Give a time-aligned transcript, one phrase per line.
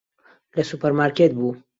[0.55, 1.51] لە سوپەرمارکێت بوو.